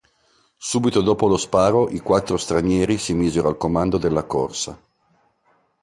[0.57, 4.75] Subito dopo lo sparo i quattro stranieri si misero al comando della corsa.